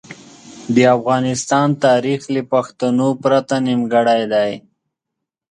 [0.75, 4.51] د افغانستان تاریخ له پښتنو پرته نیمګړی دی.